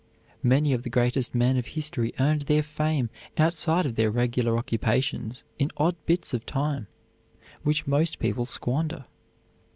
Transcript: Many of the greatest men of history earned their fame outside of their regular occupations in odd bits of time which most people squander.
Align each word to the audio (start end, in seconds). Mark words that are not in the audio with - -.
Many 0.41 0.73
of 0.73 0.81
the 0.81 0.89
greatest 0.89 1.35
men 1.35 1.57
of 1.57 1.67
history 1.67 2.11
earned 2.19 2.41
their 2.49 2.63
fame 2.63 3.11
outside 3.37 3.85
of 3.85 3.93
their 3.93 4.09
regular 4.09 4.57
occupations 4.57 5.43
in 5.59 5.69
odd 5.77 5.95
bits 6.07 6.33
of 6.33 6.43
time 6.43 6.87
which 7.61 7.85
most 7.85 8.17
people 8.17 8.47
squander. 8.47 9.05